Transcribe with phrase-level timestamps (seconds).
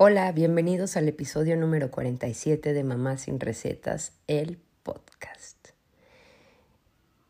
[0.00, 5.70] Hola, bienvenidos al episodio número 47 de Mamá sin Recetas, el podcast.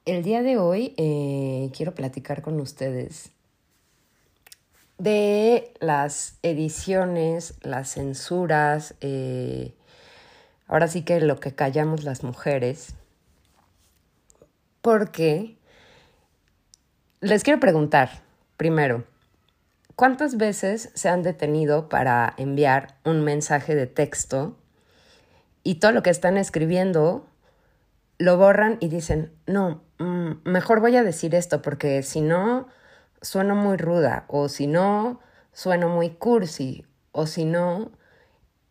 [0.05, 3.31] El día de hoy eh, quiero platicar con ustedes
[4.99, 9.73] de las ediciones, las censuras, eh,
[10.67, 12.89] ahora sí que lo que callamos las mujeres,
[14.83, 15.57] porque
[17.23, 18.21] les quiero preguntar,
[18.59, 19.05] primero,
[19.99, 24.57] ¿Cuántas veces se han detenido para enviar un mensaje de texto
[25.65, 27.27] y todo lo que están escribiendo
[28.19, 32.69] lo borran y dicen, no, mm, mejor voy a decir esto porque si no,
[33.23, 35.19] sueno muy ruda o si no,
[35.53, 37.91] sueno muy cursi o si no...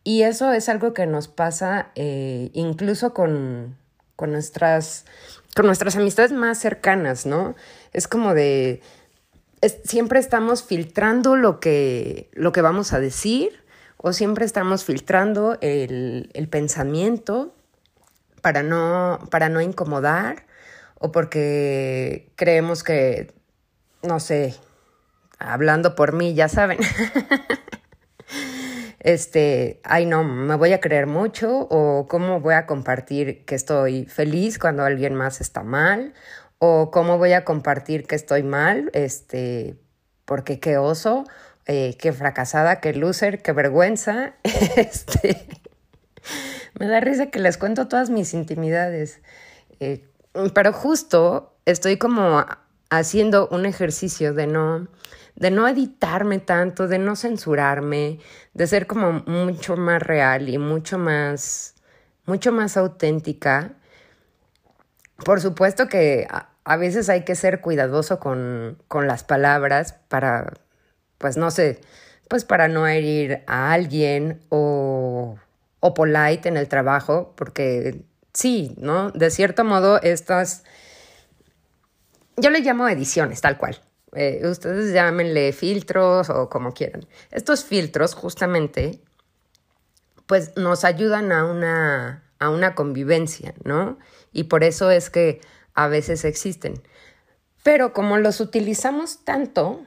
[0.05, 3.75] Y eso es algo que nos pasa eh, incluso con,
[4.15, 5.03] con, nuestras,
[5.57, 7.53] con nuestras amistades más cercanas, ¿no?
[7.91, 8.81] Es como de,
[9.83, 13.63] siempre estamos filtrando lo que, lo que vamos a decir
[13.97, 17.55] o siempre estamos filtrando el, el pensamiento
[18.41, 20.45] para no, para no incomodar
[20.99, 23.33] o porque creemos que,
[24.03, 24.55] no sé,
[25.39, 26.79] hablando por mí, ya saben,
[28.99, 34.05] este, ay no, me voy a creer mucho o cómo voy a compartir que estoy
[34.05, 36.13] feliz cuando alguien más está mal
[36.59, 39.77] o cómo voy a compartir que estoy mal, este,
[40.25, 41.25] porque qué oso,
[41.65, 44.33] eh, qué fracasada, qué loser, qué vergüenza,
[44.75, 45.47] este,
[46.79, 49.21] me da risa que les cuento todas mis intimidades,
[49.79, 50.07] eh,
[50.53, 52.45] pero justo estoy como
[52.89, 54.87] haciendo un ejercicio de no,
[55.35, 58.19] de no editarme tanto, de no censurarme,
[58.53, 61.75] de ser como mucho más real y mucho más,
[62.25, 63.76] mucho más auténtica
[65.23, 70.53] por supuesto que a, veces hay que ser cuidadoso con, con, las palabras para,
[71.17, 71.79] pues no sé,
[72.27, 75.37] pues para no herir a alguien o,
[75.79, 78.01] o polite en el trabajo, porque
[78.33, 79.11] sí, ¿no?
[79.11, 80.63] De cierto modo, estas,
[82.35, 83.81] yo le llamo ediciones, tal cual.
[84.13, 87.05] Eh, ustedes llámenle filtros o como quieran.
[87.31, 89.01] Estos filtros justamente,
[90.25, 93.97] pues nos ayudan a una, a una convivencia, ¿no?
[94.31, 95.41] y por eso es que
[95.73, 96.81] a veces existen.
[97.63, 99.81] Pero como los utilizamos tanto,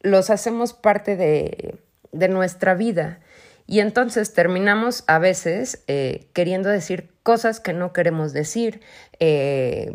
[0.00, 1.78] los hacemos parte de,
[2.12, 3.20] de nuestra vida
[3.66, 8.80] y entonces terminamos a veces eh, queriendo decir cosas que no queremos decir.
[9.18, 9.92] Eh,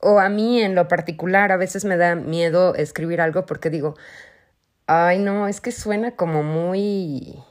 [0.00, 3.96] o a mí en lo particular a veces me da miedo escribir algo porque digo,
[4.86, 7.42] ay no, es que suena como muy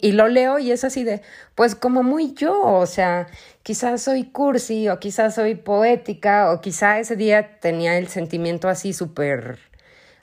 [0.00, 1.22] y, lo leo y es así de,
[1.54, 3.26] pues como muy yo, o sea,
[3.62, 8.92] quizás soy cursi o quizás soy poética o quizá ese día tenía el sentimiento así
[8.92, 9.58] súper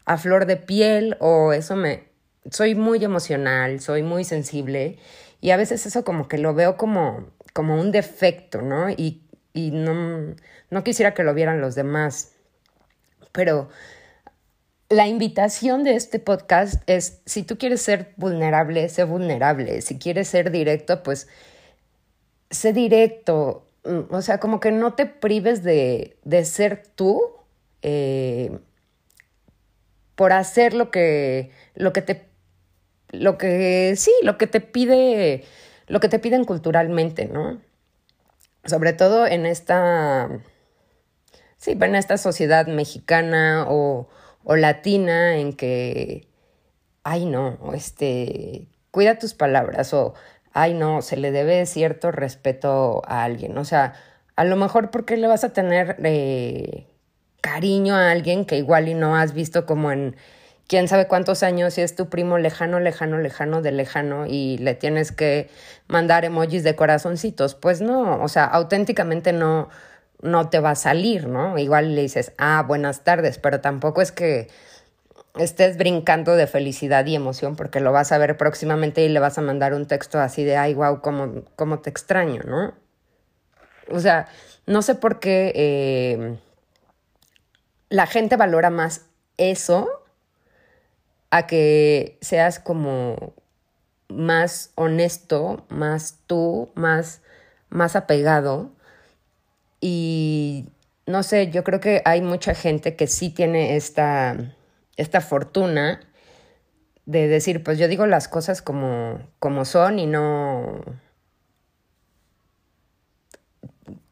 [0.05, 2.09] a flor de piel o eso me,
[2.51, 4.99] soy muy emocional, soy muy sensible
[5.41, 8.89] y a veces eso como que lo veo como, como un defecto, ¿no?
[8.89, 9.23] Y,
[9.53, 10.35] y no,
[10.69, 12.33] no quisiera que lo vieran los demás,
[13.31, 13.69] pero
[14.89, 19.81] la invitación de este podcast es, si tú quieres ser vulnerable, sé vulnerable.
[19.81, 21.27] Si quieres ser directo, pues
[22.51, 23.65] sé directo.
[23.83, 27.21] Mm, o sea, como que no te prives de, de ser tú
[27.81, 28.59] eh,
[30.15, 32.27] por hacer lo que, lo que te,
[33.09, 35.43] lo que, sí, lo que te pide,
[35.87, 37.59] lo que te piden culturalmente, ¿no?
[38.65, 40.29] Sobre todo en esta,
[41.57, 44.09] sí, en esta sociedad mexicana o
[44.45, 46.29] o latina en que,
[47.03, 50.13] ay no, este, cuida tus palabras o,
[50.53, 53.57] ay no, se le debe cierto respeto a alguien.
[53.57, 53.93] O sea,
[54.37, 56.87] a lo mejor porque le vas a tener eh,
[57.41, 60.15] cariño a alguien que igual y no has visto como en
[60.67, 64.75] quién sabe cuántos años, si es tu primo lejano, lejano, lejano de lejano y le
[64.75, 65.49] tienes que
[65.87, 67.55] mandar emojis de corazoncitos.
[67.55, 69.69] Pues no, o sea, auténticamente no,
[70.21, 71.57] no te va a salir, ¿no?
[71.57, 74.47] Igual le dices, ah, buenas tardes, pero tampoco es que
[75.37, 79.37] estés brincando de felicidad y emoción porque lo vas a ver próximamente y le vas
[79.37, 82.73] a mandar un texto así de, ay, wow, cómo, cómo te extraño, ¿no?
[83.91, 84.27] O sea,
[84.65, 86.37] no sé por qué eh,
[87.89, 89.05] la gente valora más
[89.37, 89.89] eso
[91.29, 93.33] a que seas como
[94.07, 97.21] más honesto, más tú, más,
[97.69, 98.74] más apegado
[99.87, 100.65] y
[101.05, 104.55] no sé, yo creo que hay mucha gente que sí tiene esta,
[104.97, 106.01] esta fortuna
[107.05, 110.81] de decir, pues yo digo las cosas como, como son y no...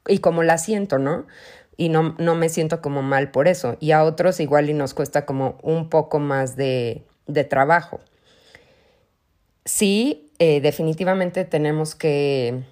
[0.07, 1.25] y como las siento, ¿no?
[1.75, 3.75] Y no, no me siento como mal por eso.
[3.79, 7.99] Y a otros igual y nos cuesta como un poco más de, de trabajo.
[9.65, 12.63] sí, eh, definitivamente tenemos que,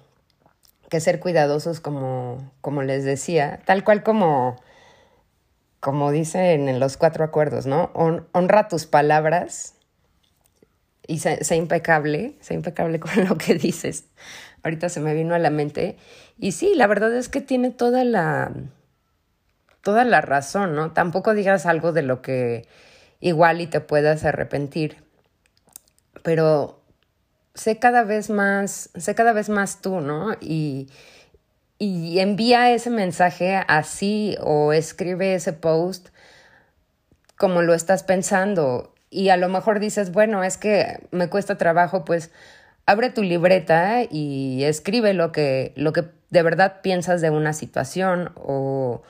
[0.92, 4.60] que ser cuidadosos, como, como les decía, tal cual como,
[5.80, 7.90] como dicen en los cuatro acuerdos, ¿no?
[7.94, 9.74] honra tus palabras
[11.06, 14.04] y sé, impecable, sé impecable con lo que dices.
[14.62, 15.96] Ahorita se me vino a la mente.
[16.38, 18.52] Y sí, la verdad es que tiene toda la,
[19.80, 20.92] toda la razón, ¿no?
[20.92, 22.68] Tampoco digas algo de lo que
[23.18, 25.02] igual y te puedas arrepentir.
[26.22, 26.81] Pero
[27.54, 30.34] sé cada vez más, sé cada vez más tú, ¿no?
[30.40, 30.88] Y,
[31.78, 36.08] y envía ese mensaje así o escribe ese post
[37.36, 42.04] como lo estás pensando y a lo mejor dices, bueno, es que me cuesta trabajo,
[42.04, 42.30] pues
[42.86, 48.32] abre tu libreta y escribe lo que, lo que de verdad piensas de una situación
[48.36, 49.02] o,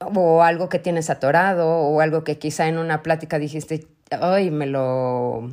[0.00, 4.66] o algo que tienes atorado o algo que quizá en una plática dijiste, ay, me
[4.66, 5.50] lo,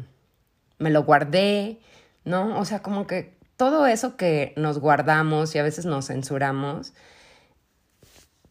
[0.77, 1.79] me lo guardé,
[2.23, 2.59] ¿no?
[2.59, 6.93] O sea, como que todo eso que nos guardamos y a veces nos censuramos,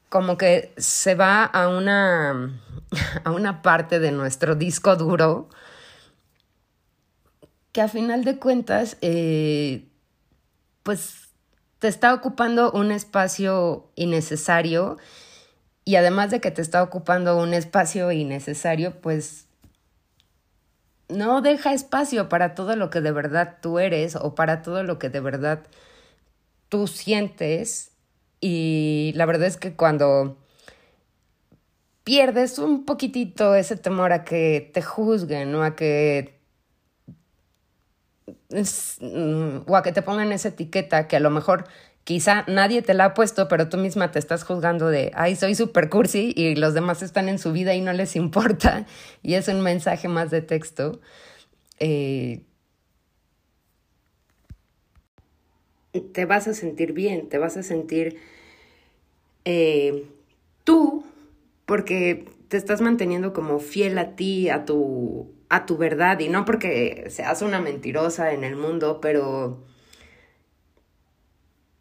[0.08, 2.60] como que se va a una
[3.24, 5.48] a una parte de nuestro disco duro
[7.74, 9.88] que a final de cuentas, eh,
[10.84, 11.30] pues
[11.80, 14.96] te está ocupando un espacio innecesario
[15.84, 19.48] y además de que te está ocupando un espacio innecesario, pues
[21.08, 24.98] no deja espacio para todo lo que de verdad tú eres o para todo lo
[24.98, 25.66] que de verdad
[26.68, 27.92] tú sientes.
[28.40, 30.36] Y la verdad es que cuando
[32.04, 36.38] pierdes un poquitito ese temor a que te juzguen o a que
[39.00, 41.64] mm, o a que te pongan esa etiqueta que a lo mejor
[42.04, 45.54] quizá nadie te la ha puesto, pero tú misma te estás juzgando de, ay, soy
[45.54, 48.86] super cursi y los demás están en su vida y no les importa,
[49.22, 51.00] y es un mensaje más de texto.
[51.80, 52.42] Eh,
[56.12, 58.18] te vas a sentir bien, te vas a sentir
[59.44, 60.04] eh,
[60.64, 61.04] tú
[61.66, 66.44] porque te estás manteniendo como fiel a ti, a tu, a tu verdad, y no
[66.44, 69.64] porque seas una mentirosa en el mundo, pero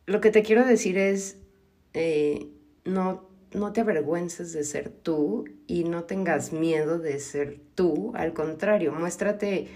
[0.05, 1.37] lo que te quiero decir es,
[1.93, 2.47] eh,
[2.85, 8.33] no, no te avergüences de ser tú y no tengas miedo de ser tú, al
[8.33, 9.67] contrario, muéstrate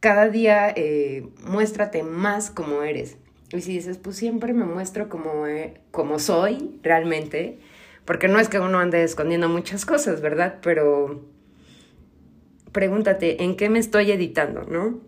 [0.00, 3.16] cada día, eh, muéstrate más como eres.
[3.52, 7.58] Y si dices, pues siempre me muestro como, eh, como soy realmente,
[8.04, 10.58] porque no es que uno ande escondiendo muchas cosas, ¿verdad?
[10.62, 11.24] Pero
[12.72, 15.00] pregúntate, ¿en qué me estoy editando, no?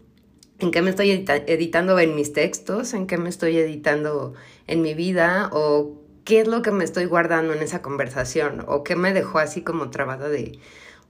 [0.59, 2.95] ¿En qué me estoy editando en mis textos?
[2.95, 4.35] ¿En qué me estoy editando
[4.67, 5.51] en mi vida?
[5.53, 8.65] ¿O qué es lo que me estoy guardando en esa conversación?
[8.69, 10.59] ¿O qué me dejó así como trabada de,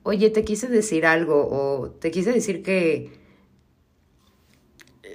[0.02, 1.48] oye, te quise decir algo?
[1.50, 3.12] ¿O te quise decir que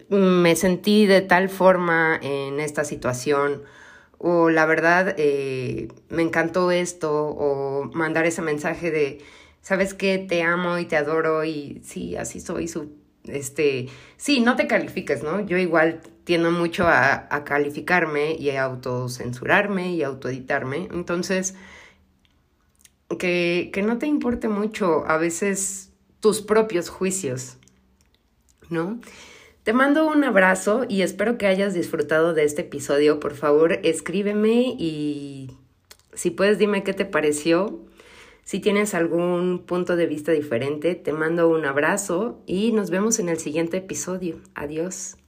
[0.10, 3.64] me sentí de tal forma en esta situación?
[4.20, 9.22] o la verdad eh, me encantó esto, o mandar ese mensaje de,
[9.62, 12.94] sabes qué, te amo y te adoro y sí, así soy, su,
[13.26, 15.46] este, sí, no te califiques, ¿no?
[15.46, 21.56] Yo igual tiendo mucho a, a calificarme y a autocensurarme y a autoeditarme, entonces,
[23.18, 27.58] que, que no te importe mucho a veces tus propios juicios,
[28.70, 29.00] ¿no?
[29.64, 33.20] Te mando un abrazo y espero que hayas disfrutado de este episodio.
[33.20, 35.52] Por favor, escríbeme y
[36.14, 37.80] si puedes dime qué te pareció.
[38.50, 43.30] Si tienes algún punto de vista diferente, te mando un abrazo y nos vemos en
[43.30, 44.38] el siguiente episodio.
[44.56, 45.19] Adiós.